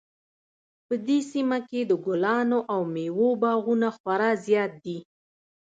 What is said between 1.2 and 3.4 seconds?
سیمه کې د ګلانو او میوو